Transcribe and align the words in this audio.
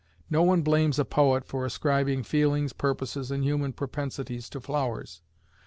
No 0.31 0.41
one 0.41 0.63
blames 0.63 0.97
a 0.97 1.05
poet 1.05 1.45
for 1.45 1.63
ascribing 1.63 2.23
feelings, 2.23 2.73
purposes, 2.73 3.29
and 3.29 3.43
human 3.43 3.71
propensities 3.71 4.49
to 4.49 4.59
flowers. 4.59 5.21